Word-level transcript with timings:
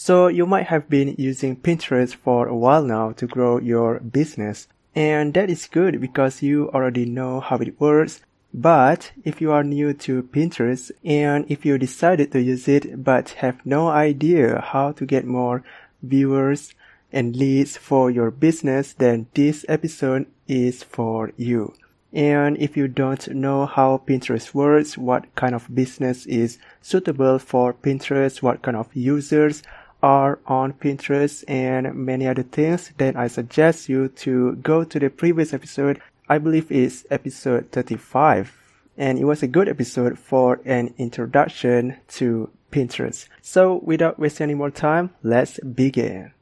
So 0.00 0.28
you 0.28 0.46
might 0.46 0.68
have 0.68 0.88
been 0.88 1.16
using 1.18 1.56
Pinterest 1.56 2.14
for 2.14 2.46
a 2.46 2.56
while 2.56 2.84
now 2.84 3.10
to 3.16 3.26
grow 3.26 3.58
your 3.58 3.98
business. 3.98 4.68
And 4.94 5.34
that 5.34 5.50
is 5.50 5.66
good 5.66 6.00
because 6.00 6.40
you 6.40 6.70
already 6.70 7.04
know 7.04 7.40
how 7.40 7.56
it 7.56 7.80
works. 7.80 8.20
But 8.54 9.10
if 9.24 9.40
you 9.40 9.50
are 9.50 9.64
new 9.64 9.92
to 9.94 10.22
Pinterest 10.22 10.92
and 11.04 11.46
if 11.48 11.66
you 11.66 11.78
decided 11.78 12.30
to 12.30 12.40
use 12.40 12.68
it 12.68 13.02
but 13.02 13.30
have 13.42 13.66
no 13.66 13.88
idea 13.88 14.60
how 14.60 14.92
to 14.92 15.04
get 15.04 15.26
more 15.26 15.64
viewers 16.00 16.74
and 17.12 17.34
leads 17.34 17.76
for 17.76 18.08
your 18.08 18.30
business, 18.30 18.92
then 18.92 19.26
this 19.34 19.66
episode 19.68 20.26
is 20.46 20.84
for 20.84 21.32
you. 21.36 21.74
And 22.12 22.56
if 22.56 22.76
you 22.76 22.86
don't 22.88 23.26
know 23.34 23.66
how 23.66 24.00
Pinterest 24.06 24.54
works, 24.54 24.96
what 24.96 25.34
kind 25.34 25.54
of 25.54 25.74
business 25.74 26.24
is 26.24 26.58
suitable 26.80 27.38
for 27.40 27.74
Pinterest, 27.74 28.40
what 28.40 28.62
kind 28.62 28.76
of 28.76 28.94
users 28.94 29.62
are 30.02 30.38
on 30.46 30.72
Pinterest 30.72 31.44
and 31.48 31.94
many 31.94 32.26
other 32.26 32.42
things, 32.42 32.92
then 32.98 33.16
I 33.16 33.28
suggest 33.28 33.88
you 33.88 34.08
to 34.08 34.56
go 34.56 34.84
to 34.84 34.98
the 34.98 35.10
previous 35.10 35.52
episode. 35.52 36.00
I 36.28 36.38
believe 36.38 36.70
it's 36.70 37.06
episode 37.10 37.70
35 37.72 38.54
and 38.98 39.18
it 39.18 39.24
was 39.24 39.42
a 39.42 39.46
good 39.46 39.68
episode 39.68 40.18
for 40.18 40.60
an 40.64 40.92
introduction 40.98 41.96
to 42.08 42.50
Pinterest. 42.70 43.28
So 43.40 43.76
without 43.76 44.18
wasting 44.18 44.44
any 44.44 44.54
more 44.54 44.70
time, 44.70 45.10
let's 45.22 45.58
begin. 45.60 46.32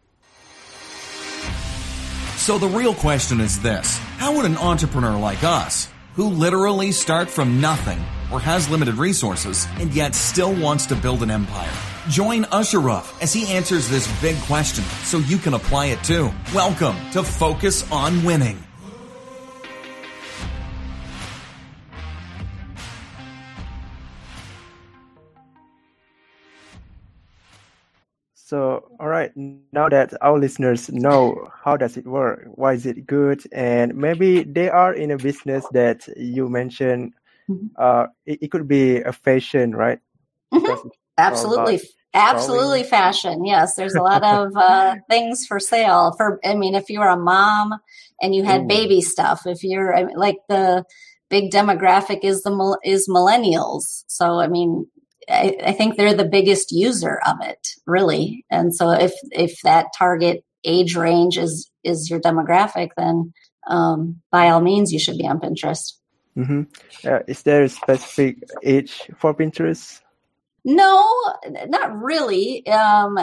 So 2.37 2.59
the 2.59 2.69
real 2.69 2.95
question 2.95 3.41
is 3.41 3.61
this. 3.61 3.99
How 4.19 4.35
would 4.35 4.47
an 4.47 4.57
entrepreneur 4.57 5.19
like 5.19 5.45
us, 5.45 5.89
who 6.15 6.29
literally 6.29 6.93
start 6.93 7.29
from 7.29 7.61
nothing 7.61 7.99
or 8.33 8.41
has 8.41 8.71
limited 8.71 8.95
resources 8.95 9.67
and 9.79 9.93
yet 9.93 10.15
still 10.15 10.55
wants 10.55 10.87
to 10.87 10.97
build 10.97 11.23
an 11.23 11.31
empire, 11.31 11.73
join 12.09 12.45
Ashraf 12.53 13.21
as 13.23 13.33
he 13.33 13.47
answers 13.53 13.89
this 13.89 14.07
big 14.21 14.37
question 14.43 14.85
so 15.05 15.19
you 15.19 15.39
can 15.39 15.55
apply 15.55 15.87
it 15.87 16.03
too. 16.05 16.31
Welcome 16.55 16.97
to 17.13 17.23
Focus 17.23 17.91
on 17.91 18.25
Winning. 18.25 18.63
So, 28.35 28.89
all 29.01 29.09
right, 29.09 29.33
now 29.35 29.89
that 29.89 30.15
our 30.23 30.39
listeners 30.39 30.89
know 30.89 31.51
how 31.65 31.77
does 31.77 31.97
it 31.97 32.07
work, 32.07 32.47
why 32.55 32.75
is 32.75 32.87
it 32.87 33.05
good, 33.05 33.43
and 33.51 33.97
maybe 33.97 34.45
they 34.45 34.71
are 34.71 34.95
in 34.95 35.11
a 35.11 35.17
business 35.17 35.67
that 35.73 36.07
you 36.17 36.49
mentioned, 36.49 37.15
mm-hmm. 37.51 37.67
uh, 37.77 38.07
it, 38.25 38.45
it, 38.45 38.51
could 38.53 38.69
be 38.69 39.01
a 39.01 39.13
fashion, 39.13 39.75
right? 39.75 39.99
Mm-hmm. 40.55 40.89
Absolutely, 41.19 41.81
absolutely 42.15 42.83
fashion. 42.83 43.45
Yes, 43.45 43.75
there's 43.75 43.95
a 43.95 44.03
lot 44.03 44.23
of 44.25 44.57
uh, 44.57 44.97
things 45.09 45.47
for 45.47 45.59
sale. 45.59 46.15
For 46.17 46.41
I 46.45 46.55
mean, 46.55 46.75
if 46.75 46.91
you 46.91 47.01
were 47.01 47.09
a 47.09 47.17
mom 47.17 47.75
and 48.21 48.35
you 48.35 48.45
had 48.45 48.63
Ooh. 48.63 48.67
baby 48.67 49.01
stuff, 49.01 49.47
if 49.47 49.63
you're 49.63 49.95
I 49.95 50.05
mean, 50.05 50.17
like 50.17 50.37
the 50.49 50.85
big 51.29 51.51
demographic 51.51 52.21
is 52.23 52.43
the 52.43 52.79
is 52.85 53.09
millennials. 53.09 54.05
So 54.07 54.41
I 54.41 54.49
mean, 54.49 54.87
I, 55.29 55.57
I 55.65 55.73
think 55.73 55.97
they're 55.97 56.15
the 56.15 56.25
biggest 56.25 56.73
user 56.73 57.21
of 57.27 57.37
it, 57.43 57.69
really. 57.87 58.45
And 58.51 58.75
so 58.75 58.91
if 58.91 59.13
if 59.33 59.61
that 59.63 59.87
target 59.97 60.45
age 60.65 60.97
range 60.97 61.39
is 61.39 61.71
is 61.85 62.11
your 62.11 62.21
demographic, 62.21 62.91
then 62.97 63.33
um, 63.67 64.21
by 64.31 64.49
all 64.49 64.61
means, 64.61 64.93
you 64.93 64.99
should 64.99 65.19
be 65.19 65.27
on 65.27 65.41
Pinterest. 65.41 65.93
Mm-hmm. 66.37 66.63
Uh, 67.09 67.21
is 67.27 67.43
there 67.43 67.63
a 67.63 67.69
specific 67.69 68.37
age 68.63 69.11
for 69.17 69.35
Pinterest? 69.35 70.01
No, 70.67 71.09
not 71.69 71.97
really. 72.03 72.67
Um, 72.67 73.19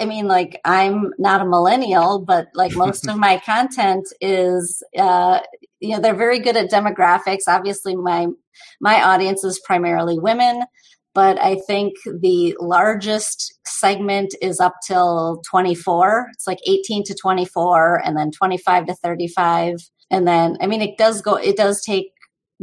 I 0.00 0.04
mean, 0.04 0.26
like 0.26 0.60
I'm 0.64 1.12
not 1.16 1.40
a 1.40 1.46
millennial, 1.46 2.18
but 2.18 2.48
like 2.54 2.74
most 2.74 3.06
of 3.08 3.16
my 3.16 3.38
content 3.38 4.08
is, 4.20 4.82
uh, 4.98 5.40
you 5.80 5.90
know, 5.94 6.00
they're 6.00 6.14
very 6.14 6.40
good 6.40 6.56
at 6.56 6.70
demographics. 6.70 7.44
Obviously, 7.46 7.94
my 7.94 8.26
my 8.80 9.02
audience 9.02 9.44
is 9.44 9.60
primarily 9.64 10.18
women 10.18 10.64
but 11.16 11.42
I 11.42 11.56
think 11.66 11.94
the 12.04 12.54
largest 12.60 13.58
segment 13.66 14.34
is 14.42 14.60
up 14.60 14.74
till 14.86 15.40
24. 15.50 16.28
It's 16.34 16.46
like 16.46 16.58
18 16.68 17.04
to 17.04 17.14
24 17.14 18.02
and 18.04 18.14
then 18.14 18.30
25 18.30 18.84
to 18.84 18.94
35. 18.94 19.76
And 20.10 20.28
then, 20.28 20.58
I 20.60 20.66
mean, 20.66 20.82
it 20.82 20.98
does 20.98 21.22
go, 21.22 21.36
it 21.36 21.56
does 21.56 21.80
take, 21.80 22.12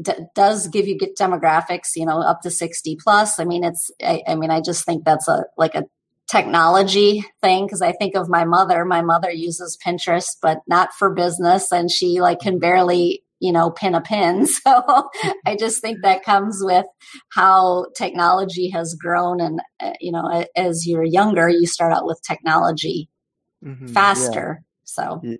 d- 0.02 0.14
does 0.36 0.68
give 0.68 0.88
you 0.88 0.98
get 0.98 1.18
demographics, 1.18 1.96
you 1.96 2.06
know, 2.06 2.20
up 2.20 2.42
to 2.42 2.52
60 2.52 2.98
plus. 3.02 3.40
I 3.40 3.46
mean, 3.46 3.64
it's, 3.64 3.92
I, 4.02 4.22
I 4.28 4.36
mean, 4.36 4.52
I 4.52 4.62
just 4.62 4.86
think 4.86 5.06
that's 5.06 5.28
a, 5.28 5.46
like 5.58 5.76
a 5.76 5.86
technology 6.30 7.24
thing 7.42 7.66
because 7.66 7.82
I 7.82 7.92
think 7.92 8.16
of 8.16 8.30
my 8.30 8.46
mother. 8.46 8.86
My 8.86 9.02
mother 9.02 9.32
uses 9.32 9.78
Pinterest, 9.86 10.36
but 10.42 10.60
not 10.68 10.94
for 10.94 11.14
business, 11.14 11.72
and 11.72 11.92
she 11.92 12.22
like 12.22 12.40
can 12.40 12.60
barely 12.60 13.24
you 13.44 13.52
know, 13.52 13.70
pin 13.70 13.94
a 13.94 14.02
pin. 14.02 14.48
So 14.64 15.10
I 15.46 15.58
just 15.58 15.82
think 15.82 16.02
that 16.02 16.24
comes 16.24 16.60
with 16.62 16.86
how 17.34 17.88
technology 17.98 18.70
has 18.70 18.96
grown. 18.96 19.42
And, 19.42 19.60
uh, 19.82 19.92
you 20.00 20.14
know, 20.14 20.46
as 20.56 20.88
you're 20.88 21.04
younger, 21.04 21.50
you 21.50 21.68
start 21.68 21.92
out 21.92 22.06
with 22.06 22.22
technology 22.26 23.10
mm-hmm. 23.62 23.88
faster. 23.88 24.62
Yeah. 24.62 24.66
So, 24.86 25.22
yeah. 25.24 25.38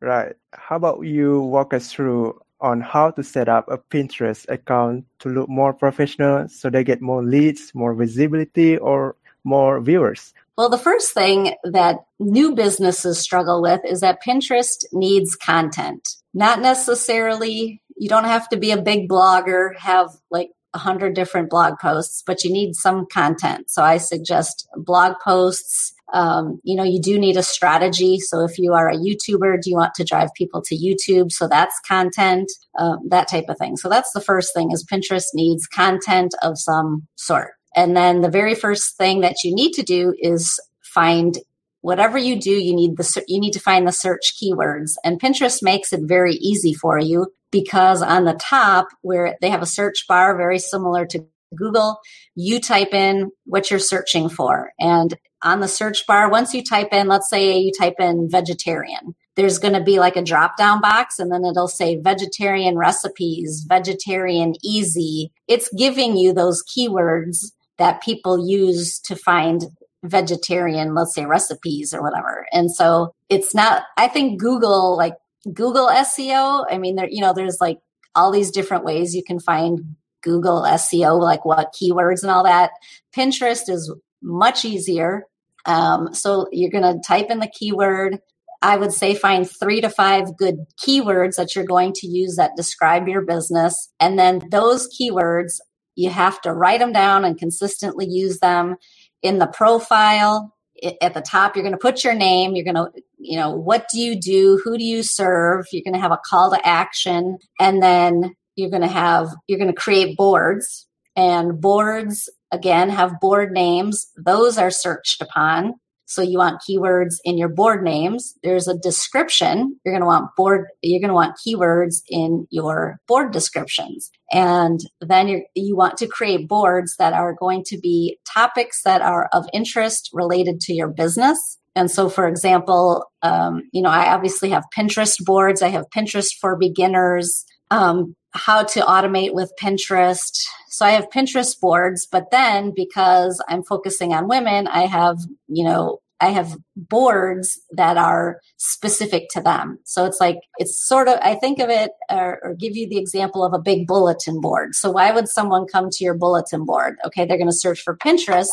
right. 0.00 0.34
How 0.54 0.76
about 0.76 1.02
you 1.02 1.40
walk 1.40 1.74
us 1.74 1.92
through 1.92 2.40
on 2.60 2.80
how 2.80 3.10
to 3.10 3.22
set 3.22 3.48
up 3.48 3.68
a 3.68 3.78
Pinterest 3.78 4.48
account 4.48 5.04
to 5.20 5.28
look 5.28 5.48
more 5.48 5.72
professional 5.72 6.48
so 6.48 6.70
they 6.70 6.84
get 6.84 7.02
more 7.02 7.22
leads, 7.22 7.74
more 7.74 7.94
visibility, 7.94 8.76
or 8.78 9.16
more 9.44 9.80
viewers? 9.80 10.32
Well, 10.56 10.68
the 10.68 10.78
first 10.78 11.12
thing 11.12 11.54
that 11.64 12.04
new 12.20 12.54
businesses 12.54 13.18
struggle 13.18 13.60
with 13.60 13.80
is 13.84 14.00
that 14.00 14.22
Pinterest 14.22 14.84
needs 14.92 15.34
content. 15.34 16.08
Not 16.32 16.60
necessarily, 16.60 17.82
you 17.96 18.08
don't 18.08 18.24
have 18.24 18.48
to 18.50 18.56
be 18.56 18.70
a 18.70 18.80
big 18.80 19.08
blogger, 19.08 19.76
have 19.78 20.10
like 20.30 20.50
a 20.72 20.78
hundred 20.78 21.14
different 21.14 21.50
blog 21.50 21.78
posts, 21.78 22.22
but 22.26 22.44
you 22.44 22.52
need 22.52 22.74
some 22.74 23.06
content. 23.06 23.70
So 23.70 23.82
I 23.82 23.96
suggest 23.96 24.68
blog 24.76 25.14
posts. 25.22 25.94
Um, 26.14 26.60
you 26.62 26.76
know, 26.76 26.84
you 26.84 27.00
do 27.00 27.18
need 27.18 27.36
a 27.36 27.42
strategy. 27.42 28.18
So 28.20 28.44
if 28.44 28.58
you 28.58 28.72
are 28.72 28.88
a 28.88 28.96
YouTuber, 28.96 29.60
do 29.60 29.68
you 29.68 29.76
want 29.76 29.94
to 29.94 30.04
drive 30.04 30.32
people 30.34 30.62
to 30.62 30.76
YouTube? 30.76 31.32
So 31.32 31.48
that's 31.48 31.78
content, 31.80 32.50
um, 32.78 33.00
that 33.08 33.28
type 33.28 33.46
of 33.48 33.58
thing. 33.58 33.76
So 33.76 33.88
that's 33.88 34.12
the 34.12 34.20
first 34.20 34.54
thing 34.54 34.70
is 34.70 34.86
Pinterest 34.86 35.26
needs 35.34 35.66
content 35.66 36.34
of 36.40 36.56
some 36.56 37.08
sort. 37.16 37.54
And 37.76 37.96
then 37.96 38.20
the 38.20 38.30
very 38.30 38.54
first 38.54 38.96
thing 38.96 39.20
that 39.22 39.42
you 39.42 39.54
need 39.54 39.72
to 39.72 39.82
do 39.82 40.14
is 40.18 40.60
find 40.80 41.36
whatever 41.80 42.16
you 42.16 42.40
do, 42.40 42.50
you 42.50 42.74
need 42.74 42.96
the 42.96 43.24
you 43.26 43.40
need 43.40 43.52
to 43.52 43.60
find 43.60 43.86
the 43.86 43.92
search 43.92 44.34
keywords. 44.40 44.92
And 45.04 45.20
Pinterest 45.20 45.62
makes 45.62 45.92
it 45.92 46.00
very 46.04 46.34
easy 46.34 46.72
for 46.72 46.98
you 46.98 47.26
because 47.50 48.02
on 48.02 48.24
the 48.24 48.34
top 48.40 48.88
where 49.02 49.36
they 49.40 49.50
have 49.50 49.62
a 49.62 49.66
search 49.66 50.06
bar 50.08 50.36
very 50.36 50.58
similar 50.58 51.04
to 51.06 51.26
Google, 51.54 51.98
you 52.34 52.60
type 52.60 52.94
in 52.94 53.30
what 53.44 53.70
you're 53.70 53.78
searching 53.80 54.28
for. 54.28 54.72
And 54.78 55.14
on 55.44 55.60
the 55.60 55.68
search 55.68 56.06
bar, 56.06 56.28
once 56.28 56.54
you 56.54 56.62
type 56.62 56.92
in, 56.92 57.06
let's 57.06 57.28
say 57.28 57.58
you 57.58 57.70
type 57.70 57.96
in 58.00 58.28
vegetarian, 58.28 59.14
there's 59.36 59.58
going 59.58 59.74
to 59.74 59.82
be 59.82 59.98
like 59.98 60.16
a 60.16 60.22
drop 60.22 60.56
down 60.56 60.80
box 60.80 61.18
and 61.18 61.30
then 61.30 61.44
it'll 61.44 61.68
say 61.68 62.00
vegetarian 62.00 62.76
recipes, 62.76 63.64
vegetarian 63.68 64.54
easy. 64.62 65.32
It's 65.48 65.68
giving 65.74 66.16
you 66.16 66.32
those 66.32 66.64
keywords 66.64 67.52
that 67.78 68.02
people 68.02 68.48
use 68.48 68.98
to 69.00 69.16
find 69.16 69.64
vegetarian, 70.04 70.94
let's 70.94 71.14
say 71.14 71.24
recipes 71.24 71.92
or 71.92 72.02
whatever. 72.02 72.46
And 72.52 72.70
so 72.70 73.14
it's 73.28 73.54
not, 73.54 73.84
I 73.96 74.08
think 74.08 74.40
Google, 74.40 74.96
like 74.96 75.14
Google 75.52 75.88
SEO, 75.88 76.66
I 76.70 76.78
mean, 76.78 76.96
there, 76.96 77.08
you 77.08 77.20
know, 77.20 77.32
there's 77.32 77.58
like 77.60 77.78
all 78.14 78.30
these 78.30 78.50
different 78.50 78.84
ways 78.84 79.14
you 79.14 79.24
can 79.24 79.40
find 79.40 79.96
Google 80.22 80.62
SEO, 80.62 81.20
like 81.20 81.44
what 81.44 81.74
keywords 81.74 82.22
and 82.22 82.30
all 82.30 82.44
that. 82.44 82.70
Pinterest 83.14 83.68
is 83.68 83.92
much 84.22 84.64
easier. 84.64 85.26
Um, 85.66 86.14
so 86.14 86.46
you're 86.52 86.70
going 86.70 86.94
to 86.94 87.00
type 87.06 87.30
in 87.30 87.38
the 87.40 87.52
keyword. 87.58 88.18
I 88.62 88.76
would 88.76 88.92
say 88.92 89.14
find 89.14 89.48
three 89.48 89.80
to 89.82 89.90
five 89.90 90.36
good 90.36 90.56
keywords 90.78 91.36
that 91.36 91.54
you're 91.54 91.66
going 91.66 91.92
to 91.96 92.06
use 92.06 92.36
that 92.36 92.56
describe 92.56 93.08
your 93.08 93.22
business. 93.22 93.90
And 94.00 94.18
then 94.18 94.40
those 94.50 94.88
keywords 94.88 95.58
you 95.96 96.10
have 96.10 96.40
to 96.42 96.52
write 96.52 96.80
them 96.80 96.92
down 96.92 97.24
and 97.24 97.38
consistently 97.38 98.06
use 98.08 98.38
them 98.38 98.76
in 99.22 99.38
the 99.38 99.46
profile. 99.46 100.52
At 101.00 101.14
the 101.14 101.20
top, 101.20 101.54
you're 101.54 101.62
going 101.62 101.72
to 101.72 101.78
put 101.78 102.02
your 102.02 102.14
name. 102.14 102.54
You're 102.54 102.64
going 102.64 102.74
to, 102.74 102.90
you 103.18 103.38
know, 103.38 103.50
what 103.50 103.86
do 103.90 104.00
you 104.00 104.20
do? 104.20 104.60
Who 104.64 104.76
do 104.76 104.84
you 104.84 105.02
serve? 105.02 105.66
You're 105.72 105.84
going 105.84 105.94
to 105.94 106.00
have 106.00 106.12
a 106.12 106.20
call 106.26 106.50
to 106.50 106.66
action. 106.66 107.38
And 107.60 107.82
then 107.82 108.34
you're 108.56 108.70
going 108.70 108.82
to 108.82 108.88
have, 108.88 109.28
you're 109.46 109.58
going 109.58 109.72
to 109.72 109.80
create 109.80 110.16
boards. 110.16 110.86
And 111.16 111.60
boards, 111.60 112.28
again, 112.54 112.88
have 112.90 113.20
board 113.20 113.52
names. 113.52 114.10
Those 114.16 114.56
are 114.58 114.70
searched 114.70 115.20
upon. 115.20 115.74
So 116.06 116.22
you 116.22 116.38
want 116.38 116.62
keywords 116.68 117.16
in 117.24 117.38
your 117.38 117.48
board 117.48 117.82
names. 117.82 118.34
There's 118.42 118.68
a 118.68 118.76
description. 118.76 119.80
You're 119.84 119.94
going 119.94 120.02
to 120.02 120.06
want 120.06 120.30
board, 120.36 120.66
you're 120.82 121.00
going 121.00 121.08
to 121.08 121.14
want 121.14 121.36
keywords 121.44 122.02
in 122.08 122.46
your 122.50 123.00
board 123.08 123.32
descriptions. 123.32 124.10
And 124.30 124.80
then 125.00 125.28
you 125.28 125.44
you 125.54 125.76
want 125.76 125.96
to 125.98 126.06
create 126.06 126.48
boards 126.48 126.96
that 126.98 127.14
are 127.14 127.34
going 127.34 127.64
to 127.66 127.78
be 127.78 128.18
topics 128.32 128.82
that 128.82 129.00
are 129.00 129.28
of 129.32 129.46
interest 129.52 130.10
related 130.12 130.60
to 130.62 130.74
your 130.74 130.88
business. 130.88 131.58
And 131.76 131.90
so, 131.90 132.08
for 132.08 132.28
example, 132.28 133.10
um, 133.22 133.62
you 133.72 133.82
know, 133.82 133.90
I 133.90 134.14
obviously 134.14 134.50
have 134.50 134.64
Pinterest 134.76 135.24
boards. 135.24 135.62
I 135.62 135.68
have 135.68 135.86
Pinterest 135.94 136.32
for 136.40 136.56
beginners. 136.56 137.44
Um, 137.70 138.14
how 138.34 138.64
to 138.64 138.80
automate 138.80 139.32
with 139.32 139.52
Pinterest. 139.60 140.44
So 140.68 140.84
I 140.84 140.90
have 140.90 141.08
Pinterest 141.10 141.58
boards, 141.58 142.06
but 142.06 142.30
then 142.30 142.72
because 142.74 143.42
I'm 143.48 143.62
focusing 143.62 144.12
on 144.12 144.28
women, 144.28 144.66
I 144.66 144.86
have, 144.86 145.18
you 145.46 145.64
know, 145.64 146.00
I 146.20 146.28
have 146.28 146.56
boards 146.76 147.60
that 147.72 147.96
are 147.96 148.40
specific 148.56 149.28
to 149.30 149.40
them. 149.40 149.78
So 149.84 150.04
it's 150.04 150.20
like, 150.20 150.38
it's 150.58 150.86
sort 150.86 151.08
of, 151.08 151.18
I 151.20 151.34
think 151.34 151.58
of 151.58 151.68
it 151.68 151.90
or, 152.10 152.40
or, 152.42 152.54
give 152.54 152.76
you 152.76 152.88
the 152.88 152.98
example 152.98 153.44
of 153.44 153.52
a 153.52 153.58
big 153.58 153.86
bulletin 153.86 154.40
board. 154.40 154.74
So 154.74 154.90
why 154.90 155.10
would 155.10 155.28
someone 155.28 155.66
come 155.66 155.90
to 155.90 156.04
your 156.04 156.14
bulletin 156.14 156.64
board? 156.64 156.96
Okay, 157.04 157.26
they're 157.26 157.36
going 157.36 157.50
to 157.50 157.52
search 157.52 157.82
for 157.82 157.96
Pinterest, 157.96 158.48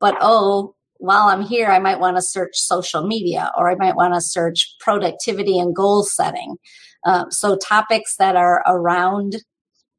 but 0.00 0.16
oh, 0.20 0.74
while 0.98 1.28
I'm 1.28 1.42
here, 1.42 1.68
I 1.68 1.78
might 1.78 2.00
want 2.00 2.16
to 2.16 2.22
search 2.22 2.56
social 2.56 3.06
media 3.06 3.50
or 3.56 3.70
I 3.70 3.76
might 3.76 3.96
want 3.96 4.14
to 4.14 4.20
search 4.20 4.76
productivity 4.80 5.58
and 5.58 5.74
goal 5.74 6.02
setting. 6.02 6.56
Um, 7.06 7.30
so 7.30 7.56
topics 7.56 8.16
that 8.16 8.36
are 8.36 8.62
around 8.66 9.36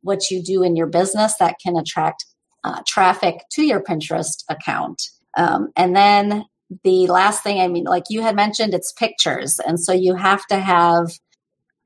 what 0.01 0.29
you 0.29 0.43
do 0.43 0.63
in 0.63 0.75
your 0.75 0.87
business 0.87 1.35
that 1.39 1.55
can 1.63 1.77
attract 1.77 2.25
uh, 2.63 2.81
traffic 2.85 3.41
to 3.51 3.63
your 3.63 3.81
Pinterest 3.81 4.43
account. 4.49 5.01
Um, 5.37 5.69
and 5.75 5.95
then 5.95 6.45
the 6.83 7.07
last 7.07 7.43
thing, 7.43 7.61
I 7.61 7.67
mean, 7.67 7.85
like 7.85 8.03
you 8.09 8.21
had 8.21 8.35
mentioned, 8.35 8.73
it's 8.73 8.91
pictures. 8.91 9.59
And 9.65 9.79
so 9.79 9.93
you 9.93 10.15
have 10.15 10.45
to 10.47 10.57
have 10.57 11.11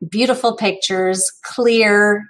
beautiful 0.09 0.56
pictures, 0.57 1.31
clear, 1.44 2.25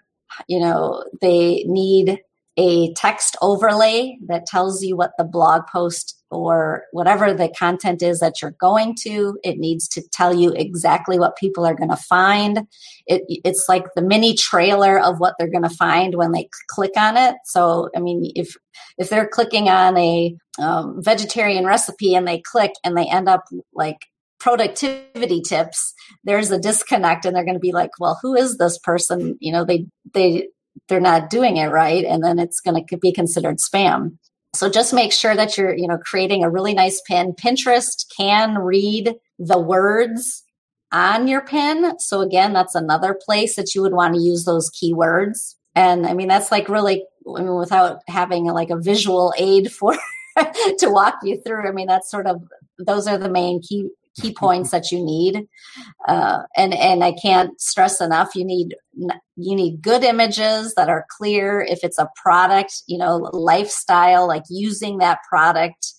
you 0.48 0.60
know, 0.60 1.04
they 1.22 1.64
need 1.68 2.20
a 2.58 2.94
text 2.94 3.36
overlay 3.42 4.18
that 4.28 4.46
tells 4.46 4.84
you 4.84 4.96
what 4.96 5.12
the 5.18 5.24
blog 5.24 5.64
post 5.72 6.24
or 6.30 6.84
whatever 6.92 7.34
the 7.34 7.50
content 7.50 8.02
is 8.02 8.20
that 8.20 8.42
you're 8.42 8.56
going 8.60 8.96
to. 9.02 9.38
It 9.44 9.58
needs 9.58 9.88
to 9.90 10.04
tell 10.12 10.36
you 10.36 10.52
exactly 10.56 11.18
what 11.18 11.38
people 11.38 11.66
are 11.66 11.76
going 11.76 11.90
to 11.90 11.96
find. 11.96 12.68
It, 13.08 13.24
it's 13.28 13.66
like 13.68 13.86
the 13.96 14.02
mini 14.02 14.36
trailer 14.36 15.00
of 15.00 15.20
what 15.20 15.36
they're 15.38 15.50
going 15.50 15.64
to 15.64 15.70
find 15.70 16.16
when 16.16 16.32
they 16.32 16.50
click 16.70 16.92
on 16.98 17.18
it. 17.18 17.36
So, 17.46 17.90
I 17.96 18.00
mean, 18.00 18.32
if 18.36 18.56
if 18.98 19.10
they're 19.10 19.28
clicking 19.28 19.70
on 19.70 19.98
a 19.98 20.36
um, 20.60 21.02
vegetarian 21.02 21.66
recipe 21.66 22.16
and 22.16 22.28
they 22.28 22.40
click 22.40 22.72
and 22.84 22.98
they 22.98 23.08
end 23.08 23.30
up 23.30 23.46
like 23.74 24.06
productivity 24.40 25.40
tips 25.40 25.94
there's 26.26 26.52
a 26.52 26.60
disconnect 26.60 27.24
and 27.24 27.34
they're 27.34 27.46
going 27.46 27.56
to 27.56 27.62
be 27.62 27.72
like 27.72 27.92
well 27.98 28.20
who 28.22 28.36
is 28.36 28.58
this 28.58 28.78
person 28.78 29.38
you 29.40 29.54
know 29.54 29.64
they 29.64 29.86
they 30.14 30.50
they're 30.88 31.00
not 31.00 31.30
doing 31.30 31.58
it 31.58 31.68
right 31.68 32.04
and 32.04 32.24
then 32.24 32.40
it's 32.40 32.60
going 32.60 32.86
to 32.86 32.98
be 32.98 33.12
considered 33.12 33.58
spam. 33.58 34.18
So 34.56 34.70
just 34.70 34.94
make 34.94 35.12
sure 35.12 35.36
that 35.36 35.58
you're 35.58 35.76
you 35.76 35.88
know 35.88 35.98
creating 35.98 36.44
a 36.44 36.50
really 36.50 36.74
nice 36.74 37.02
pin 37.08 37.34
pinterest 37.34 38.06
can 38.16 38.60
read 38.60 39.16
the 39.40 39.60
words 39.60 40.44
on 40.92 41.28
your 41.28 41.42
pin 41.42 41.98
so 42.00 42.22
again 42.22 42.54
that's 42.54 42.76
another 42.76 43.18
place 43.26 43.56
that 43.56 43.74
you 43.74 43.82
would 43.82 43.94
want 43.94 44.14
to 44.14 44.22
use 44.22 44.46
those 44.46 44.70
keywords. 44.70 45.56
And 45.76 46.06
i 46.06 46.14
mean 46.14 46.28
that's 46.28 46.52
like 46.52 46.70
really 46.70 47.06
I 47.36 47.42
mean, 47.42 47.56
without 47.56 48.00
having 48.08 48.46
like 48.46 48.70
a 48.70 48.80
visual 48.80 49.34
aid 49.38 49.72
for 49.72 49.96
to 50.38 50.90
walk 50.90 51.16
you 51.24 51.42
through 51.42 51.68
i 51.68 51.72
mean 51.72 51.88
that's 51.88 52.12
sort 52.12 52.28
of 52.28 52.44
those 52.78 53.08
are 53.08 53.18
the 53.18 53.30
main 53.30 53.62
key 53.62 53.90
key 54.20 54.34
points 54.34 54.72
that 54.72 54.92
you 54.92 55.04
need. 55.04 55.48
Uh, 56.08 56.44
and 56.56 56.74
and 56.74 57.04
i 57.04 57.14
can't 57.14 57.60
stress 57.60 58.02
enough 58.02 58.36
you 58.36 58.46
need 58.46 58.76
you 59.36 59.56
need 59.56 59.82
good 59.82 60.04
images 60.04 60.76
that 60.76 60.90
are 60.90 61.06
clear. 61.18 61.62
If 61.62 61.80
it's 61.84 61.98
a 61.98 62.10
product 62.22 62.84
you 62.88 62.98
know 62.98 63.18
lifestyle 63.34 64.28
like 64.28 64.44
using 64.50 65.00
that 65.00 65.20
product 65.30 65.94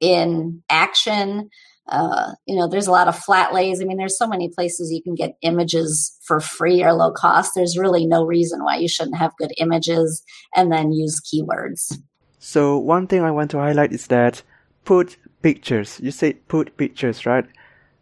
in 0.00 0.62
action 0.68 1.48
uh, 1.88 2.32
you 2.46 2.56
know 2.56 2.66
there's 2.66 2.86
a 2.86 2.92
lot 2.92 3.08
of 3.08 3.18
flat 3.18 3.52
lays. 3.52 3.80
I 3.80 3.84
mean 3.84 3.98
there's 3.98 4.18
so 4.18 4.26
many 4.26 4.48
places 4.48 4.90
you 4.90 5.02
can 5.02 5.14
get 5.14 5.36
images 5.42 6.16
for 6.24 6.40
free 6.40 6.82
or 6.82 6.92
low 6.92 7.12
cost. 7.12 7.52
There's 7.54 7.78
really 7.78 8.06
no 8.06 8.24
reason 8.24 8.64
why 8.64 8.76
you 8.76 8.88
shouldn't 8.88 9.18
have 9.18 9.36
good 9.38 9.52
images 9.58 10.22
and 10.56 10.72
then 10.72 10.92
use 10.92 11.20
keywords. 11.20 11.98
So 12.38 12.78
one 12.78 13.06
thing 13.06 13.22
i 13.22 13.30
want 13.30 13.50
to 13.52 13.58
highlight 13.58 13.92
is 13.92 14.06
that 14.06 14.42
put 14.84 15.16
pictures. 15.44 16.00
You 16.02 16.10
said 16.10 16.48
put 16.48 16.76
pictures, 16.78 17.26
right? 17.26 17.44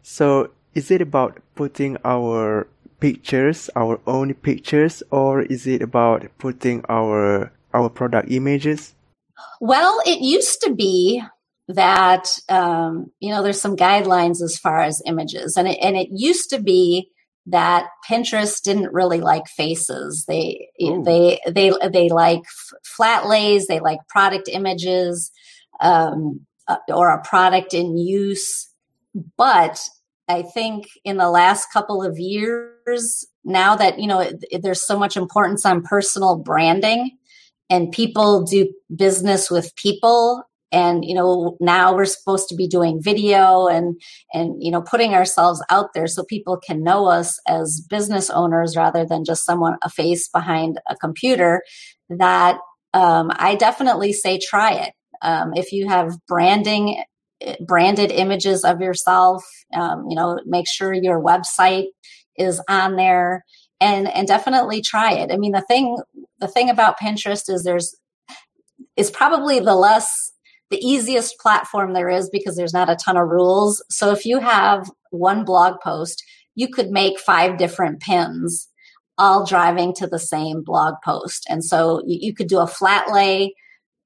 So 0.01 0.51
is 0.73 0.89
it 0.89 1.01
about 1.01 1.39
putting 1.55 1.97
our 2.05 2.67
pictures, 3.01 3.69
our 3.75 3.99
own 4.07 4.33
pictures, 4.33 5.03
or 5.11 5.41
is 5.41 5.67
it 5.67 5.81
about 5.81 6.25
putting 6.37 6.85
our 6.87 7.51
our 7.73 7.89
product 7.89 8.31
images? 8.31 8.95
Well, 9.59 9.99
it 10.05 10.21
used 10.21 10.61
to 10.61 10.73
be 10.73 11.21
that 11.67 12.25
um, 12.47 13.11
you 13.19 13.29
know 13.29 13.43
there's 13.43 13.59
some 13.59 13.75
guidelines 13.75 14.41
as 14.41 14.57
far 14.57 14.79
as 14.79 15.03
images, 15.05 15.57
and 15.57 15.67
it, 15.67 15.77
and 15.81 15.97
it 15.97 16.07
used 16.11 16.49
to 16.51 16.61
be 16.61 17.09
that 17.47 17.87
Pinterest 18.09 18.61
didn't 18.61 18.93
really 18.93 19.19
like 19.19 19.47
faces. 19.47 20.23
They 20.29 20.69
Ooh. 20.81 21.03
they 21.03 21.41
they 21.51 21.73
they 21.91 22.07
like 22.07 22.39
f- 22.39 22.79
flat 22.95 23.27
lays. 23.27 23.67
They 23.67 23.81
like 23.81 23.99
product 24.07 24.47
images. 24.47 25.29
Um, 25.81 26.45
or 26.87 27.09
a 27.09 27.23
product 27.23 27.73
in 27.73 27.97
use. 27.97 28.69
But 29.37 29.79
I 30.27 30.41
think 30.41 30.87
in 31.03 31.17
the 31.17 31.29
last 31.29 31.67
couple 31.71 32.01
of 32.03 32.17
years, 32.17 33.25
now 33.43 33.75
that, 33.75 33.99
you 33.99 34.07
know, 34.07 34.19
it, 34.19 34.43
it, 34.49 34.63
there's 34.63 34.81
so 34.81 34.97
much 34.97 35.17
importance 35.17 35.65
on 35.65 35.83
personal 35.83 36.37
branding 36.37 37.17
and 37.69 37.91
people 37.91 38.43
do 38.43 38.71
business 38.95 39.49
with 39.49 39.75
people 39.75 40.43
and 40.73 41.05
you 41.05 41.13
know 41.13 41.55
now 41.61 41.95
we're 41.95 42.03
supposed 42.03 42.49
to 42.49 42.55
be 42.55 42.67
doing 42.67 43.01
video 43.01 43.67
and 43.67 44.01
and 44.33 44.61
you 44.61 44.71
know 44.71 44.81
putting 44.81 45.13
ourselves 45.13 45.63
out 45.69 45.93
there 45.93 46.07
so 46.07 46.25
people 46.25 46.57
can 46.57 46.83
know 46.83 47.05
us 47.05 47.39
as 47.47 47.79
business 47.89 48.29
owners 48.31 48.75
rather 48.75 49.05
than 49.05 49.23
just 49.23 49.45
someone 49.45 49.77
a 49.83 49.89
face 49.89 50.27
behind 50.27 50.79
a 50.89 50.95
computer 50.95 51.61
that 52.09 52.57
um, 52.93 53.31
i 53.35 53.55
definitely 53.55 54.11
say 54.11 54.37
try 54.37 54.73
it 54.73 54.93
um, 55.23 55.53
if 55.55 55.71
you 55.71 55.87
have 55.87 56.17
branding, 56.27 57.03
branded 57.65 58.11
images 58.11 58.63
of 58.63 58.81
yourself, 58.81 59.43
um, 59.73 60.05
you 60.09 60.15
know, 60.15 60.39
make 60.45 60.67
sure 60.67 60.93
your 60.93 61.21
website 61.21 61.87
is 62.37 62.61
on 62.69 62.95
there 62.95 63.43
and, 63.81 64.07
and 64.13 64.27
definitely 64.27 64.81
try 64.81 65.13
it. 65.13 65.31
I 65.31 65.37
mean, 65.37 65.53
the 65.53 65.61
thing, 65.61 65.97
the 66.39 66.47
thing 66.47 66.69
about 66.69 66.99
Pinterest 66.99 67.49
is 67.49 67.63
there's, 67.63 67.95
it's 68.95 69.11
probably 69.11 69.59
the 69.59 69.75
less, 69.75 70.31
the 70.69 70.77
easiest 70.77 71.37
platform 71.39 71.93
there 71.93 72.09
is 72.09 72.29
because 72.29 72.55
there's 72.55 72.73
not 72.73 72.89
a 72.89 72.95
ton 72.95 73.17
of 73.17 73.29
rules. 73.29 73.83
So 73.89 74.11
if 74.11 74.25
you 74.25 74.39
have 74.39 74.89
one 75.11 75.45
blog 75.45 75.79
post, 75.81 76.23
you 76.55 76.67
could 76.67 76.89
make 76.89 77.19
five 77.19 77.57
different 77.57 77.99
pins 77.99 78.69
all 79.17 79.45
driving 79.45 79.93
to 79.93 80.07
the 80.07 80.19
same 80.19 80.63
blog 80.63 80.95
post. 81.03 81.45
And 81.49 81.63
so 81.63 82.01
you, 82.05 82.17
you 82.21 82.33
could 82.33 82.47
do 82.47 82.59
a 82.59 82.67
flat 82.67 83.11
lay 83.11 83.53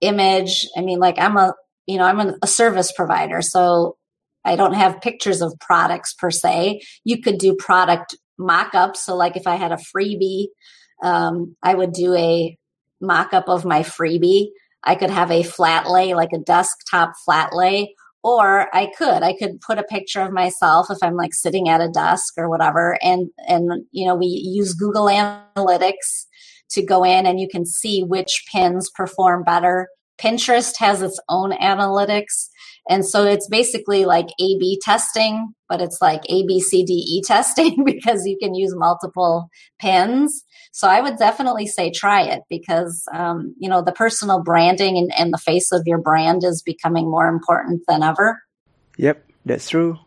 image. 0.01 0.67
I 0.77 0.81
mean, 0.81 0.99
like 0.99 1.19
I'm 1.19 1.37
a, 1.37 1.53
you 1.85 1.97
know, 1.97 2.03
I'm 2.03 2.19
a, 2.41 2.47
service 2.47 2.91
provider, 2.91 3.41
so 3.41 3.97
I 4.45 4.55
don't 4.55 4.73
have 4.73 5.01
pictures 5.01 5.41
of 5.41 5.53
products 5.59 6.13
per 6.13 6.31
se. 6.31 6.81
You 7.03 7.21
could 7.21 7.37
do 7.37 7.55
product 7.55 8.15
mock-ups. 8.37 9.05
So 9.05 9.15
like 9.15 9.35
if 9.35 9.47
I 9.47 9.55
had 9.55 9.71
a 9.71 9.77
freebie, 9.77 10.47
um, 11.03 11.55
I 11.63 11.73
would 11.73 11.93
do 11.93 12.13
a 12.13 12.57
mock-up 13.01 13.49
of 13.49 13.65
my 13.65 13.81
freebie. 13.81 14.49
I 14.83 14.95
could 14.95 15.09
have 15.09 15.31
a 15.31 15.43
flat 15.43 15.89
lay, 15.89 16.13
like 16.13 16.33
a 16.33 16.39
desktop 16.39 17.13
flat 17.25 17.53
lay, 17.53 17.95
or 18.23 18.73
I 18.75 18.91
could, 18.97 19.23
I 19.23 19.33
could 19.33 19.59
put 19.61 19.79
a 19.79 19.83
picture 19.83 20.21
of 20.21 20.31
myself 20.31 20.87
if 20.89 20.97
I'm 21.01 21.15
like 21.15 21.33
sitting 21.33 21.67
at 21.69 21.81
a 21.81 21.89
desk 21.89 22.33
or 22.37 22.49
whatever. 22.49 22.97
And, 23.01 23.29
and, 23.47 23.85
you 23.91 24.07
know, 24.07 24.15
we 24.15 24.27
use 24.27 24.73
Google 24.73 25.05
Analytics 25.05 26.25
to 26.71 26.85
go 26.85 27.03
in 27.03 27.25
and 27.25 27.39
you 27.39 27.47
can 27.47 27.65
see 27.65 28.03
which 28.03 28.45
pins 28.51 28.89
perform 28.89 29.43
better. 29.43 29.87
Pinterest 30.19 30.77
has 30.77 31.01
its 31.01 31.19
own 31.29 31.51
analytics. 31.51 32.47
And 32.89 33.05
so 33.05 33.25
it's 33.25 33.47
basically 33.47 34.05
like 34.05 34.27
A 34.39 34.57
B 34.57 34.79
testing, 34.81 35.53
but 35.69 35.81
it's 35.81 36.01
like 36.01 36.21
A 36.29 36.45
B 36.45 36.59
C 36.59 36.83
D 36.83 36.93
E 36.93 37.21
testing 37.25 37.83
because 37.83 38.25
you 38.25 38.37
can 38.41 38.55
use 38.55 38.73
multiple 38.75 39.49
pins. 39.79 40.43
So 40.71 40.87
I 40.87 41.01
would 41.01 41.17
definitely 41.17 41.67
say 41.67 41.91
try 41.91 42.21
it 42.21 42.43
because, 42.49 43.03
um, 43.13 43.55
you 43.57 43.69
know, 43.69 43.81
the 43.81 43.91
personal 43.91 44.43
branding 44.43 44.97
and, 44.97 45.11
and 45.17 45.33
the 45.33 45.37
face 45.37 45.71
of 45.71 45.83
your 45.85 45.97
brand 45.97 46.43
is 46.43 46.61
becoming 46.61 47.09
more 47.09 47.27
important 47.27 47.81
than 47.87 48.03
ever. 48.03 48.39
Yep, 48.97 49.23
that's 49.45 49.69
true. 49.69 49.97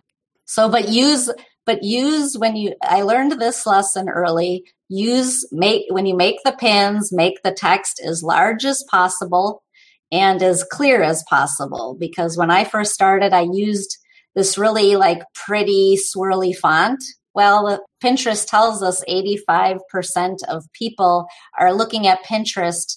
So, 0.44 0.68
but 0.68 0.88
use, 0.88 1.30
but 1.66 1.82
use 1.82 2.36
when 2.36 2.56
you, 2.56 2.74
I 2.82 3.02
learned 3.02 3.32
this 3.32 3.66
lesson 3.66 4.08
early 4.08 4.64
use 4.88 5.46
make 5.52 5.84
when 5.90 6.06
you 6.06 6.16
make 6.16 6.42
the 6.44 6.52
pins 6.52 7.12
make 7.12 7.42
the 7.42 7.52
text 7.52 8.00
as 8.04 8.22
large 8.22 8.64
as 8.64 8.84
possible 8.90 9.62
and 10.10 10.42
as 10.42 10.64
clear 10.64 11.00
as 11.00 11.22
possible 11.30 11.96
because 12.00 12.36
when 12.36 12.50
i 12.50 12.64
first 12.64 12.92
started 12.92 13.32
i 13.32 13.46
used 13.52 13.96
this 14.34 14.56
really 14.56 14.96
like 14.96 15.22
pretty 15.34 15.96
swirly 15.96 16.54
font. 16.54 17.02
Well, 17.34 17.84
Pinterest 18.02 18.46
tells 18.46 18.82
us 18.82 19.04
85% 19.08 20.38
of 20.48 20.64
people 20.72 21.26
are 21.58 21.72
looking 21.72 22.06
at 22.06 22.24
Pinterest 22.24 22.96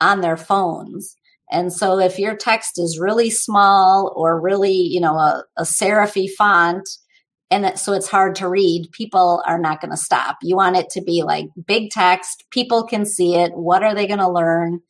on 0.00 0.20
their 0.20 0.36
phones. 0.36 1.14
And 1.50 1.72
so 1.72 1.98
if 1.98 2.18
your 2.18 2.36
text 2.36 2.78
is 2.78 2.98
really 3.00 3.30
small 3.30 4.12
or 4.14 4.40
really, 4.40 4.74
you 4.74 5.00
know, 5.00 5.14
a, 5.16 5.44
a 5.56 5.62
serify 5.62 6.28
font, 6.30 6.88
and 7.50 7.78
so 7.78 7.92
it's 7.92 8.08
hard 8.08 8.34
to 8.36 8.48
read, 8.48 8.90
people 8.92 9.42
are 9.46 9.58
not 9.58 9.80
going 9.80 9.90
to 9.90 9.96
stop. 9.96 10.36
You 10.42 10.56
want 10.56 10.76
it 10.76 10.90
to 10.90 11.00
be 11.00 11.22
like 11.22 11.46
big 11.66 11.90
text, 11.90 12.44
people 12.50 12.84
can 12.84 13.06
see 13.06 13.36
it. 13.36 13.52
What 13.54 13.82
are 13.82 13.94
they 13.94 14.06
going 14.06 14.18
to 14.18 14.30
learn? 14.30 14.80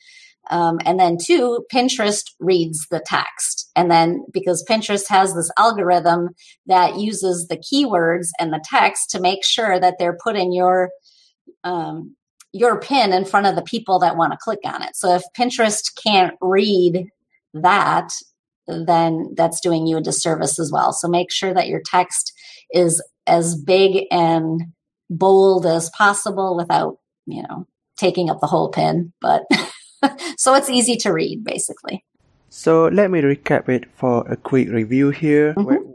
Um, 0.51 0.81
and 0.85 0.99
then 0.99 1.19
two, 1.23 1.65
Pinterest 1.73 2.25
reads 2.41 2.87
the 2.91 3.03
text. 3.05 3.71
And 3.77 3.91
then 3.91 4.25
because 4.33 4.65
Pinterest 4.69 5.07
has 5.09 5.35
this 5.35 5.51
algorithm 5.59 6.31
that 6.67 6.99
uses 6.99 7.47
the 7.47 7.59
keywords 7.59 8.29
and 8.41 8.53
the 8.53 8.65
text 8.65 9.11
to 9.11 9.21
make 9.21 9.45
sure 9.45 9.79
that 9.79 9.97
they're 9.99 10.19
putting 10.23 10.53
your 10.53 10.91
um, 11.65 12.15
your 12.53 12.81
pin 12.81 13.13
in 13.13 13.27
front 13.27 13.47
of 13.47 13.57
the 13.57 13.63
people 13.63 13.99
that 13.99 14.17
want 14.17 14.33
to 14.33 14.39
click 14.41 14.61
on 14.65 14.83
it. 14.83 14.97
So 14.97 15.15
if 15.15 15.23
Pinterest 15.37 15.91
can't 16.03 16.35
read 16.41 17.07
that, 17.53 18.09
then 18.67 19.35
that's 19.37 19.61
doing 19.61 19.87
you 19.87 19.99
a 19.99 20.01
disservice 20.01 20.59
as 20.59 20.73
well. 20.73 20.93
So 20.93 21.09
make 21.09 21.31
sure 21.31 21.53
that 21.53 21.69
your 21.69 21.83
text 21.85 22.33
is 22.73 23.03
as 23.27 23.57
big 23.57 24.07
and 24.11 24.73
bold 25.11 25.67
as 25.67 25.91
possible 25.91 26.57
without, 26.57 26.99
you 27.27 27.43
know, 27.43 27.67
taking 27.97 28.31
up 28.31 28.41
the 28.41 28.47
whole 28.47 28.71
pin, 28.71 29.13
but 29.21 29.43
so 30.37 30.55
it's 30.55 30.71
easy 30.71 30.97
to 30.97 31.13
read 31.13 31.45
basically. 31.45 32.05
So 32.51 32.89
let 32.89 33.11
me 33.11 33.21
recap 33.21 33.69
it 33.69 33.87
for 33.95 34.27
a 34.29 34.37
quick 34.37 34.69
review 34.69 35.11
here. 35.11 35.55
Mm-hmm. 35.55 35.93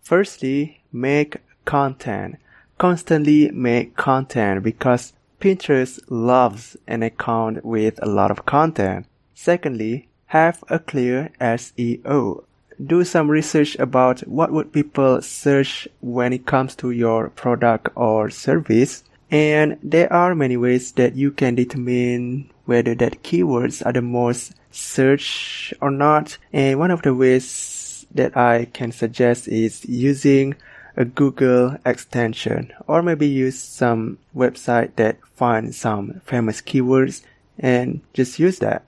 Firstly, 0.00 0.80
make 0.92 1.38
content. 1.64 2.36
Constantly 2.78 3.50
make 3.50 3.96
content 3.96 4.62
because 4.62 5.12
Pinterest 5.40 6.00
loves 6.08 6.76
an 6.86 7.02
account 7.02 7.64
with 7.64 7.98
a 8.02 8.06
lot 8.06 8.30
of 8.30 8.46
content. 8.46 9.06
Secondly, 9.34 10.08
have 10.26 10.62
a 10.68 10.78
clear 10.78 11.30
SEO. 11.40 12.44
Do 12.84 13.04
some 13.04 13.30
research 13.30 13.76
about 13.76 14.20
what 14.20 14.52
would 14.52 14.72
people 14.72 15.20
search 15.20 15.88
when 16.00 16.32
it 16.32 16.46
comes 16.46 16.76
to 16.76 16.90
your 16.90 17.30
product 17.30 17.88
or 17.96 18.30
service. 18.30 19.02
And 19.30 19.78
there 19.82 20.12
are 20.12 20.34
many 20.34 20.56
ways 20.56 20.92
that 20.92 21.16
you 21.16 21.32
can 21.32 21.54
determine 21.56 22.50
whether 22.66 22.94
that 22.94 23.22
keywords 23.22 23.84
are 23.84 23.92
the 23.92 24.02
most 24.02 24.54
searched 24.70 25.74
or 25.80 25.90
not. 25.90 26.38
And 26.52 26.78
one 26.78 26.90
of 26.90 27.02
the 27.02 27.14
ways 27.14 28.06
that 28.12 28.36
I 28.36 28.66
can 28.66 28.92
suggest 28.92 29.48
is 29.48 29.84
using 29.84 30.54
a 30.96 31.04
Google 31.04 31.76
extension 31.84 32.72
or 32.86 33.02
maybe 33.02 33.26
use 33.26 33.58
some 33.58 34.18
website 34.34 34.96
that 34.96 35.18
finds 35.34 35.76
some 35.76 36.20
famous 36.24 36.60
keywords 36.60 37.22
and 37.58 38.00
just 38.12 38.38
use 38.38 38.58
that. 38.60 38.84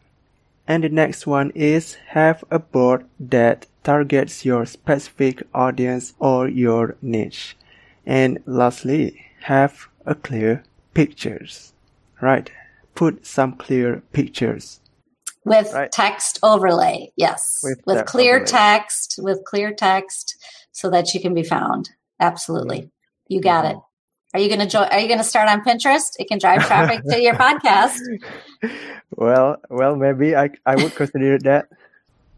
And 0.66 0.84
the 0.84 0.88
next 0.88 1.26
one 1.26 1.50
is 1.50 1.94
have 2.08 2.44
a 2.50 2.58
board 2.58 3.04
that 3.18 3.66
targets 3.84 4.44
your 4.44 4.66
specific 4.66 5.42
audience 5.54 6.14
or 6.18 6.48
your 6.48 6.96
niche. 7.02 7.56
And 8.06 8.38
lastly, 8.46 9.24
have 9.42 9.88
a 10.06 10.14
clear 10.14 10.64
pictures. 10.94 11.72
Right. 12.20 12.50
Put 12.94 13.26
some 13.26 13.54
clear 13.54 14.02
pictures. 14.12 14.80
With 15.44 15.72
right. 15.72 15.90
text 15.90 16.38
overlay. 16.42 17.12
Yes. 17.16 17.60
With, 17.62 17.80
with 17.86 18.06
clear 18.06 18.36
overlay. 18.36 18.46
text, 18.46 19.18
with 19.22 19.44
clear 19.44 19.72
text 19.72 20.36
so 20.72 20.90
that 20.90 21.14
you 21.14 21.20
can 21.20 21.34
be 21.34 21.42
found. 21.42 21.90
Absolutely. 22.20 22.78
Mm-hmm. 22.78 23.34
You 23.34 23.40
got 23.40 23.64
it. 23.64 23.76
Mm-hmm. 23.76 24.36
Are 24.36 24.40
you 24.40 24.48
going 24.48 24.60
to 24.60 24.66
join? 24.66 24.86
Are 24.88 25.00
you 25.00 25.08
going 25.08 25.18
to 25.18 25.24
start 25.24 25.48
on 25.48 25.62
Pinterest? 25.64 26.12
It 26.20 26.28
can 26.28 26.38
drive 26.38 26.64
traffic 26.66 27.02
to 27.10 27.20
your 27.20 27.34
podcast. 27.44 27.98
Well, 29.16 29.56
well, 29.70 29.96
maybe 29.96 30.36
I 30.36 30.50
I 30.64 30.76
would 30.76 30.94
consider 30.94 31.36
that. 31.38 31.68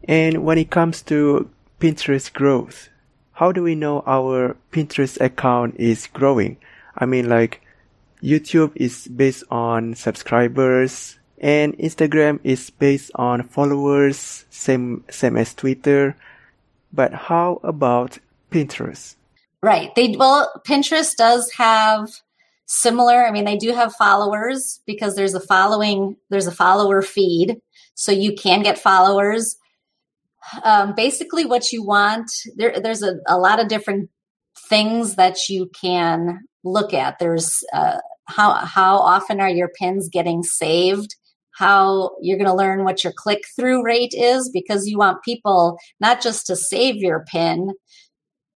And 0.05 0.43
when 0.43 0.57
it 0.57 0.69
comes 0.69 1.01
to 1.03 1.49
Pinterest 1.79 2.31
growth, 2.31 2.89
how 3.33 3.51
do 3.51 3.63
we 3.63 3.75
know 3.75 4.03
our 4.05 4.55
Pinterest 4.71 5.19
account 5.19 5.75
is 5.77 6.07
growing? 6.07 6.57
I 6.95 7.05
mean, 7.05 7.29
like 7.29 7.61
YouTube 8.21 8.71
is 8.75 9.07
based 9.07 9.43
on 9.49 9.95
subscribers, 9.95 11.17
and 11.39 11.77
Instagram 11.77 12.39
is 12.43 12.69
based 12.69 13.11
on 13.15 13.43
followers, 13.43 14.45
same 14.49 15.03
same 15.09 15.35
as 15.35 15.53
Twitter. 15.53 16.15
But 16.93 17.13
how 17.13 17.59
about 17.63 18.19
Pinterest? 18.51 19.15
Right. 19.61 19.93
They 19.95 20.15
well, 20.17 20.51
Pinterest 20.65 21.15
does 21.15 21.51
have 21.57 22.09
similar. 22.65 23.25
I 23.25 23.31
mean, 23.31 23.45
they 23.45 23.57
do 23.57 23.73
have 23.73 23.95
followers 23.95 24.81
because 24.85 25.15
there's 25.15 25.33
a 25.33 25.39
following, 25.39 26.17
there's 26.29 26.47
a 26.47 26.51
follower 26.51 27.01
feed, 27.01 27.61
so 27.95 28.11
you 28.11 28.35
can 28.35 28.61
get 28.61 28.77
followers. 28.77 29.57
Um, 30.63 30.93
basically, 30.95 31.45
what 31.45 31.71
you 31.71 31.83
want 31.83 32.29
there, 32.55 32.79
there's 32.79 33.03
a, 33.03 33.15
a 33.27 33.37
lot 33.37 33.59
of 33.59 33.67
different 33.67 34.09
things 34.69 35.15
that 35.15 35.49
you 35.49 35.69
can 35.79 36.41
look 36.63 36.93
at. 36.93 37.19
There's 37.19 37.63
uh, 37.73 37.97
how 38.25 38.53
how 38.53 38.97
often 38.97 39.39
are 39.39 39.49
your 39.49 39.69
pins 39.79 40.09
getting 40.09 40.43
saved? 40.43 41.15
How 41.55 42.11
you're 42.21 42.37
going 42.37 42.49
to 42.49 42.55
learn 42.55 42.83
what 42.83 43.03
your 43.03 43.13
click 43.15 43.43
through 43.55 43.85
rate 43.85 44.13
is 44.13 44.49
because 44.51 44.87
you 44.87 44.97
want 44.97 45.23
people 45.23 45.77
not 45.99 46.21
just 46.21 46.47
to 46.47 46.55
save 46.55 46.95
your 46.95 47.25
pin, 47.25 47.73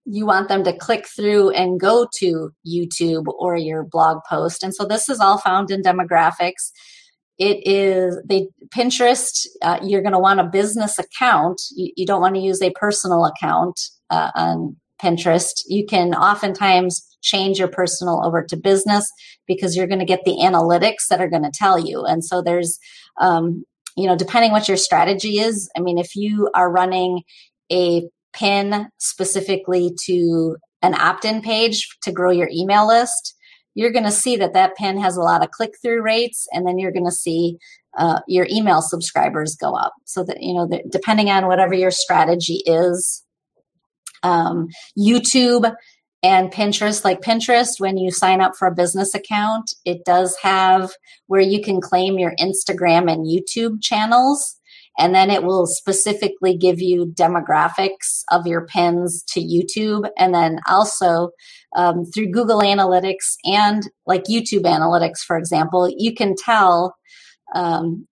you 0.06 0.26
want 0.26 0.48
them 0.48 0.64
to 0.64 0.74
click 0.74 1.06
through 1.08 1.52
and 1.52 1.80
go 1.80 2.08
to 2.20 2.52
YouTube 2.66 3.26
or 3.28 3.56
your 3.56 3.84
blog 3.84 4.20
post. 4.28 4.64
And 4.64 4.74
so 4.74 4.86
this 4.86 5.10
is 5.10 5.20
all 5.20 5.38
found 5.38 5.70
in 5.70 5.82
demographics. 5.82 6.72
It 7.38 7.68
is 7.68 8.20
they 8.26 8.48
Pinterest. 8.70 9.46
Uh, 9.62 9.80
you're 9.84 10.02
going 10.02 10.14
to 10.14 10.20
want 10.20 10.40
a 10.40 10.46
business 10.46 10.98
account. 10.98 11.62
You, 11.76 11.92
you, 11.96 12.06
don't 12.06 12.22
want 12.22 12.36
to 12.36 12.42
use 12.42 12.62
a 12.62 12.72
personal 12.72 13.26
account 13.26 13.80
uh, 14.10 14.32
on 14.36 14.76
Pinterest. 15.02 15.64
You 15.68 15.86
can 15.86 16.14
oftentimes 16.14 17.18
change 17.22 17.60
your 17.60 17.68
personal 17.68 18.26
over 18.26 18.44
to 18.44 18.58
business 18.58 19.12
because 19.48 19.76
you're 19.76 19.88
going 19.88 20.00
to 20.00 20.06
get 20.06 20.24
the 20.26 20.38
analytics 20.42 21.08
that 21.10 21.22
are 21.22 21.30
going 21.30 21.44
to 21.44 21.52
tell 21.52 21.78
you. 21.78 22.04
And 22.06 22.24
so 22.24 22.42
there's, 22.42 22.80
um, 23.20 23.64
you 23.96 24.08
know, 24.08 24.16
depending 24.16 24.52
what 24.52 24.68
your 24.68 24.78
strategy 24.78 25.40
is. 25.40 25.70
I 25.76 25.82
mean, 25.82 25.98
if 25.98 26.16
you 26.16 26.50
are 26.56 26.72
running 26.72 27.22
a 27.72 28.08
pin 28.34 28.88
specifically 28.98 29.92
to 30.06 30.58
an 30.82 30.94
opt-in 30.94 31.42
page 31.42 31.88
to 32.04 32.12
grow 32.12 32.32
your 32.32 32.50
email 32.52 32.88
list, 32.88 33.36
you're 33.78 33.92
going 33.92 34.06
to 34.06 34.12
see 34.12 34.36
that 34.38 34.54
that 34.54 34.76
pin 34.76 35.00
has 35.00 35.18
a 35.18 35.22
lot 35.22 35.44
of 35.44 35.52
click-through 35.52 36.02
rates, 36.02 36.48
and 36.52 36.66
then 36.66 36.80
you're 36.80 36.92
going 36.92 37.06
to 37.06 37.12
see 37.12 37.60
uh, 37.96 38.22
your 38.28 38.48
email 38.50 38.82
subscribers 38.82 39.56
go 39.56 39.76
up. 39.76 39.94
So 40.04 40.24
that 40.24 40.42
you 40.42 40.56
know, 40.56 40.68
that 40.70 40.90
depending 40.92 41.30
on 41.30 41.46
whatever 41.46 41.76
your 41.76 41.92
strategy 41.92 42.64
is, 42.66 43.24
um, 44.24 44.70
YouTube 44.98 45.72
and 46.24 46.52
Pinterest, 46.52 47.06
like 47.06 47.22
Pinterest, 47.22 47.80
when 47.80 48.00
you 48.00 48.10
sign 48.10 48.42
up 48.42 48.56
for 48.56 48.68
a 48.68 48.74
business 48.74 49.14
account, 49.14 49.76
it 49.86 50.04
does 50.06 50.36
have 50.42 50.90
where 51.28 51.40
you 51.40 51.62
can 51.62 51.80
claim 51.80 52.18
your 52.18 52.34
Instagram 52.40 53.12
and 53.12 53.28
YouTube 53.28 53.84
channels. 53.84 54.57
And 54.98 55.14
then 55.14 55.30
it 55.30 55.44
will 55.44 55.68
specifically 55.68 56.58
give 56.58 56.82
you 56.82 57.06
demographics 57.06 58.24
of 58.32 58.48
your 58.48 58.66
pins 58.66 59.24
to 59.30 59.40
YouTube. 59.40 60.10
And 60.18 60.34
then 60.34 60.60
also 60.68 61.30
um, 61.76 62.06
through 62.06 62.32
Google 62.32 62.62
Analytics 62.62 63.36
and 63.46 63.84
like 64.06 64.24
YouTube 64.26 64.64
Analytics, 64.64 65.20
for 65.20 65.38
example, 65.38 65.90
you 65.96 66.14
can 66.14 66.36
tell 66.36 66.96
um, 67.54 68.08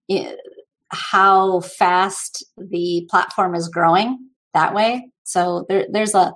how 0.90 1.62
fast 1.62 2.46
the 2.58 3.08
platform 3.10 3.56
is 3.56 3.68
growing 3.68 4.18
that 4.54 4.74
way. 4.74 5.10
So 5.24 5.66
there, 5.68 5.86
there's 5.92 6.14
a 6.14 6.34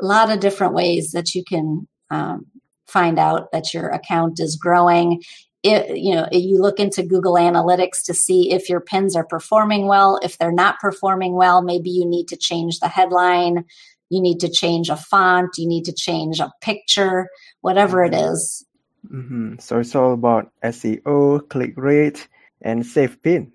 lot 0.00 0.30
of 0.30 0.40
different 0.40 0.74
ways 0.74 1.10
that 1.12 1.34
you 1.34 1.42
can 1.44 1.88
um, 2.10 2.46
find 2.86 3.18
out 3.18 3.50
that 3.52 3.72
your 3.72 3.88
account 3.88 4.40
is 4.40 4.56
growing 4.56 5.22
it, 5.62 5.98
you 5.98 6.14
know 6.14 6.26
you 6.32 6.58
look 6.58 6.80
into 6.80 7.02
google 7.02 7.34
analytics 7.34 8.02
to 8.04 8.14
see 8.14 8.52
if 8.52 8.68
your 8.68 8.80
pins 8.80 9.14
are 9.14 9.26
performing 9.26 9.86
well. 9.86 10.18
If 10.22 10.38
they're 10.38 10.52
not 10.52 10.80
performing 10.80 11.34
well 11.34 11.62
maybe 11.62 11.90
you 11.90 12.06
need 12.06 12.28
to 12.28 12.36
change 12.36 12.80
the 12.80 12.88
headline. 12.88 13.64
You 14.08 14.20
need 14.20 14.40
to 14.40 14.48
change 14.48 14.88
a 14.88 14.96
font. 14.96 15.50
You 15.58 15.68
need 15.68 15.84
to 15.84 15.92
change 15.92 16.40
a 16.40 16.52
picture 16.60 17.28
whatever 17.60 18.04
it 18.04 18.14
is. 18.14 18.64
Mm-hmm. 19.10 19.58
so 19.58 19.78
it's 19.78 19.94
all 19.94 20.12
about 20.12 20.52
seo 20.62 21.48
click 21.48 21.72
rate 21.76 22.28
and 22.60 22.84
save 22.84 23.22
pin. 23.22 23.50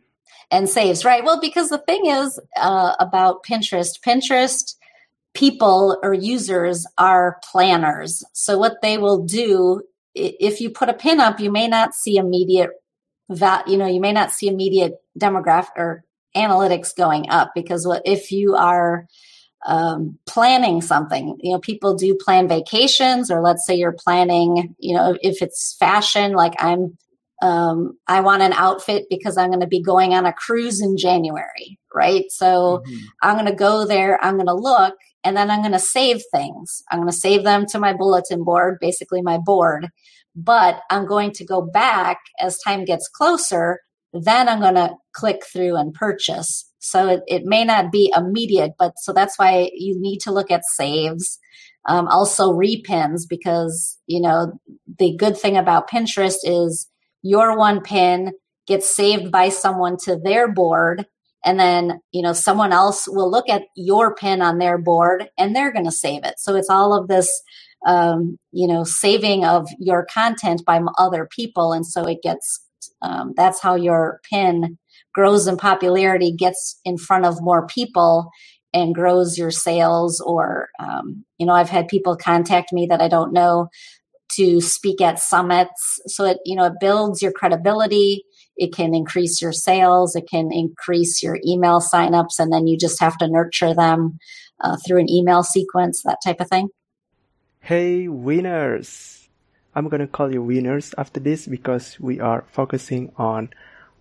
And 0.52 0.68
saves 0.70 1.06
right. 1.06 1.24
Well 1.24 1.40
because 1.40 1.70
the 1.70 1.78
thing 1.80 2.06
is 2.06 2.40
uh, 2.60 2.96
about 3.00 3.44
pinterest 3.44 4.00
pinterest 4.02 4.76
people 5.36 6.00
or 6.02 6.14
users 6.14 6.88
are 6.98 7.40
planners. 7.52 8.24
So 8.34 8.58
what 8.58 8.82
they 8.82 8.98
will 8.98 9.24
do 9.24 9.84
if 10.16 10.62
you 10.62 10.70
put 10.70 10.90
a 10.90 10.94
pin 10.94 11.20
up, 11.20 11.40
you 11.40 11.52
may 11.52 11.68
not 11.68 11.94
see 11.94 12.18
immediate 12.18 12.72
that 13.30 13.68
you 13.68 13.78
know 13.78 13.88
you 13.88 14.00
may 14.00 14.14
not 14.14 14.32
see 14.32 14.48
immediate 14.48 14.94
demographic 15.20 15.78
or 15.78 16.04
analytics 16.36 16.96
going 16.96 17.30
up 17.30 17.52
because 17.56 17.88
what 17.88 18.02
if 18.06 18.32
you 18.32 18.56
are 18.56 19.08
um, 19.66 20.18
planning 20.28 20.82
something. 20.82 21.38
You 21.42 21.54
know, 21.54 21.60
people 21.60 21.96
do 21.96 22.16
plan 22.16 22.48
vacations, 22.48 23.32
or 23.32 23.42
let's 23.42 23.66
say 23.66 23.76
you're 23.76 23.92
planning, 23.92 24.76
you 24.80 24.96
know, 24.96 25.18
if 25.22 25.42
it's 25.42 25.76
fashion, 25.80 26.34
like 26.34 26.54
I'm, 26.60 26.98
um, 27.42 27.98
I 28.08 28.22
want 28.22 28.44
an 28.44 28.54
outfit 28.54 29.06
because 29.10 29.38
I'm 29.38 29.50
going 29.50 29.62
to 29.62 29.68
be 29.68 29.82
going 29.82 30.14
on 30.14 30.26
a 30.26 30.34
cruise 30.34 30.82
in 30.82 30.98
January, 30.98 31.80
right? 31.94 32.26
So 32.30 32.84
mm-hmm. 32.86 32.96
I'm 33.22 33.36
going 33.36 33.48
to 33.48 33.56
go 33.56 33.86
there, 33.86 34.24
I'm 34.24 34.36
going 34.36 34.48
to 34.48 34.54
look, 34.54 34.96
and 35.25 35.36
then 35.36 35.50
I'm 35.50 35.62
going 35.62 35.72
to 35.72 35.79
save 35.79 36.22
things. 36.32 36.84
I'm 36.91 37.00
going 37.00 37.12
to 37.12 37.17
save 37.17 37.44
them 37.44 37.65
to 37.67 37.79
my 37.79 37.94
bulletin 37.94 38.44
board, 38.44 38.77
basically 38.79 39.22
my 39.22 39.39
board. 39.39 39.89
But 40.36 40.82
I'm 40.89 41.08
going 41.08 41.32
to 41.32 41.46
go 41.46 41.62
back 41.62 42.20
as 42.39 42.60
time 42.60 42.86
gets 42.86 43.10
closer. 43.10 43.79
Then 44.13 44.48
I'm 44.48 44.60
going 44.62 44.75
to 44.75 44.96
click 45.13 45.41
through 45.51 45.75
and 45.75 45.94
purchase. 45.94 46.72
So 46.79 47.10
it, 47.10 47.24
it 47.27 47.46
may 47.46 47.65
not 47.65 47.91
be 47.91 48.13
immediate, 48.15 48.74
but 48.77 48.94
so 48.98 49.12
that's 49.12 49.39
why 49.39 49.72
you 49.74 50.00
need 50.00 50.20
to 50.22 50.32
look 50.32 50.51
at 50.51 50.63
saves. 50.63 51.39
Um, 51.88 52.08
also 52.08 52.51
repins 52.53 53.22
because, 53.27 53.98
you 54.08 54.22
know, 54.22 54.60
the 55.00 55.15
good 55.17 55.38
thing 55.38 55.58
about 55.58 55.89
Pinterest 55.89 56.38
is 56.44 56.88
your 57.22 57.58
one 57.58 57.82
pin 57.82 58.34
gets 58.67 58.94
saved 58.94 59.32
by 59.32 59.50
someone 59.50 59.98
to 60.03 60.17
their 60.17 60.51
board 60.51 61.05
and 61.46 61.60
then 61.60 62.02
you 62.12 62.22
know 62.24 62.34
someone 62.34 62.74
else 62.74 63.08
will 63.08 63.32
look 63.32 63.50
at 63.50 63.64
your 63.78 64.16
pin 64.16 64.42
on 64.42 64.60
their 64.60 64.78
board 64.80 65.30
and 65.38 65.56
they're 65.56 65.74
going 65.74 65.86
to 65.86 65.92
save 65.92 66.25
it. 66.25 66.36
So 66.40 66.56
it's 66.56 66.70
all 66.72 66.94
of 66.94 67.08
this 67.10 67.44
um, 67.86 68.38
you 68.54 68.68
know 68.68 68.84
saving 68.86 69.46
of 69.46 69.68
your 69.80 70.06
content 70.14 70.64
by 70.66 70.82
other 71.00 71.28
people. 71.36 71.74
And 71.74 71.86
so 71.88 72.06
it 72.06 72.20
gets 72.24 72.66
um, 73.02 73.34
that's 73.38 73.62
how 73.62 73.75
your 73.75 74.22
pin 74.32 74.78
grows 75.14 75.48
in 75.48 75.58
popularity 75.58 76.34
gets 76.34 76.80
in 76.86 76.98
front 76.98 77.25
of 77.25 77.42
more 77.42 77.68
people 77.68 78.32
and 78.74 78.96
grows 78.96 79.38
your 79.38 79.52
sales 79.52 80.22
or 80.22 80.70
um, 80.80 81.25
you 81.40 81.46
know 81.48 81.54
i've 81.54 81.70
had 81.70 81.88
people 81.88 82.18
contact 82.18 82.74
me 82.74 82.88
that 82.88 83.02
i 83.02 83.08
don't 83.10 83.34
know 83.34 83.64
to 84.34 84.62
speak 84.62 85.02
at 85.02 85.20
summits. 85.20 86.00
So 86.08 86.25
it 86.25 86.38
you 86.46 86.56
know 86.56 86.66
it 86.66 86.74
builds 86.80 87.22
your 87.22 87.32
credibility 87.32 88.24
it 88.58 88.74
can 88.74 88.94
increase 88.94 89.42
your 89.42 89.52
sales 89.52 90.16
it 90.16 90.28
can 90.30 90.52
increase 90.52 91.22
your 91.22 91.38
email 91.46 91.80
signups 91.80 92.40
and 92.40 92.52
then 92.52 92.68
you 92.68 92.78
just 92.78 93.00
have 93.00 93.18
to 93.18 93.28
nurture 93.28 93.74
them 93.74 94.18
uh, 94.62 94.78
through 94.86 95.00
an 95.00 95.10
email 95.10 95.44
sequence 95.44 96.02
that 96.04 96.20
type 96.24 96.40
of 96.40 96.50
thing. 96.50 96.70
Hey 97.60 98.08
winners. 98.08 99.28
I'm 99.76 99.90
going 99.90 100.00
to 100.00 100.08
call 100.08 100.32
you 100.32 100.42
winners 100.42 100.94
after 100.98 101.20
this 101.20 101.48
because 101.48 102.00
we 102.00 102.20
are 102.20 102.46
focusing 102.50 103.12
on 103.18 103.50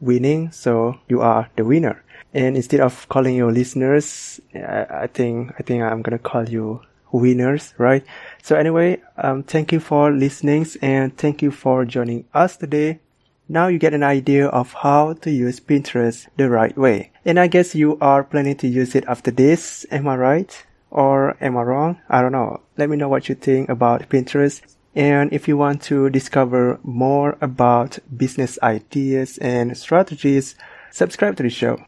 winning 0.01 0.53
so 0.53 0.99
you 1.09 1.21
are 1.21 1.49
the 1.57 1.65
winner. 1.65 2.03
And 2.33 2.57
instead 2.57 2.81
of 2.81 3.09
calling 3.09 3.37
you 3.37 3.51
listeners 3.51 4.41
i, 4.55 5.07
think 5.07 5.53
i 5.59 5.63
think 5.63 5.83
i'm 5.83 6.03
going 6.03 6.19
to 6.19 6.23
call 6.23 6.49
you 6.49 6.83
winners 7.13 7.75
right? 7.79 8.05
So 8.43 8.57
anyway 8.57 9.01
um, 9.17 9.45
thank 9.45 9.73
you 9.73 9.81
for 9.81 10.11
listening 10.11 10.67
and 10.83 11.17
thank 11.17 11.43
you 11.43 11.51
for 11.51 11.85
joining 11.85 12.25
us 12.35 12.57
today 12.57 13.01
now 13.49 13.69
you 13.69 13.79
get 13.79 13.93
an 13.95 14.03
idea 14.03 14.47
of 14.47 14.73
how 14.73 15.13
to 15.13 15.31
use 15.31 15.61
Pinterest 15.61 16.27
the 16.37 16.49
right 16.49 16.77
way. 16.77 17.11
And 17.25 17.39
I 17.39 17.47
guess 17.47 17.75
you 17.75 17.99
are 18.01 18.25
planning 18.25 18.57
to 18.57 18.69
use 18.69 18.95
it 18.95 19.05
after 19.07 19.31
this, 19.31 19.85
am 19.91 20.09
I 20.09 20.17
right? 20.17 20.67
Or 20.91 21.37
am 21.41 21.57
I 21.57 21.63
wrong? 21.63 22.01
I 22.09 22.23
don't 22.23 22.33
know. 22.33 22.61
Let 22.79 22.89
me 22.89 22.97
know 22.97 23.09
what 23.09 23.29
you 23.29 23.35
think 23.35 23.69
about 23.69 24.09
Pinterest. 24.09 24.63
And 24.95 25.33
if 25.33 25.49
you 25.49 25.57
want 25.57 25.83
to 25.83 26.09
discover 26.09 26.79
more 26.83 27.37
about 27.41 27.99
business 28.17 28.59
ideas 28.63 29.39
and 29.39 29.77
strategies, 29.77 30.55
subscribe 30.91 31.37
to 31.37 31.43
the 31.43 31.51
show. 31.51 31.85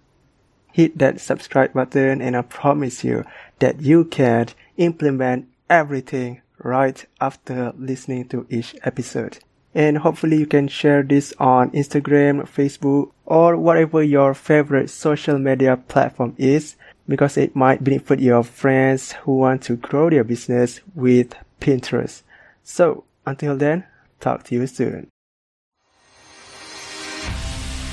Hit 0.73 0.99
that 0.99 1.21
subscribe 1.21 1.73
button 1.73 2.21
and 2.21 2.37
I 2.37 2.43
promise 2.43 3.03
you 3.05 3.25
that 3.61 3.81
you 3.81 4.05
can 4.05 4.49
implement 4.77 5.49
everything 5.71 6.43
right 6.59 7.03
after 7.21 7.73
listening 7.79 8.29
to 8.29 8.47
each 8.51 8.75
episode 8.83 9.39
and 9.77 9.99
hopefully 9.99 10.39
you 10.39 10.47
can 10.47 10.69
share 10.69 11.03
this 11.03 11.35
on 11.39 11.71
Instagram, 11.73 12.49
Facebook, 12.49 13.11
or 13.27 13.59
whatever 13.59 14.03
your 14.03 14.33
favorite 14.33 14.89
social 14.89 15.39
media 15.39 15.77
platform 15.77 16.35
is 16.39 16.77
because 17.07 17.37
it 17.37 17.55
might 17.55 17.85
benefit 17.85 18.19
your 18.19 18.43
friends 18.43 19.13
who 19.13 19.37
want 19.37 19.63
to 19.65 19.77
grow 19.77 20.09
their 20.09 20.25
business 20.25 20.81
with 20.95 21.35
Pinterest. 21.61 22.23
So 22.65 23.05
until 23.27 23.55
then, 23.55 23.85
talk 24.19 24.45
to 24.45 24.55
you 24.55 24.67
soon. 24.67 25.09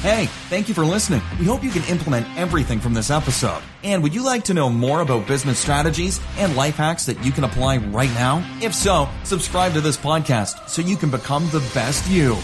Hey, 0.04 0.26
thank 0.50 0.68
you 0.68 0.76
for 0.76 0.84
listening. 0.84 1.22
We 1.40 1.46
hope 1.46 1.64
you 1.64 1.70
can 1.70 1.86
implement 1.86 2.28
everything 2.38 2.82
from 2.82 2.94
this 2.94 3.10
episode. 3.10 3.62
And 3.86 4.04
would 4.04 4.14
you 4.14 4.22
like 4.22 4.44
to 4.44 4.54
know 4.54 4.70
more 4.70 5.00
about 5.00 5.28
business 5.28 5.58
strategies 5.58 6.20
and 6.38 6.58
life 6.58 6.76
hacks 6.76 7.06
that 7.06 7.24
you 7.24 7.32
can 7.32 7.46
apply 7.46 7.78
right 7.78 8.10
now? 8.10 8.46
If 8.62 8.76
so, 8.76 9.08
subscribe 9.24 9.72
to 9.76 9.80
this 9.80 9.96
podcast 9.96 10.68
so 10.68 10.82
you 10.82 10.98
can 10.98 11.10
become 11.10 11.48
the 11.52 11.62
best 11.74 12.06
you. 12.10 12.36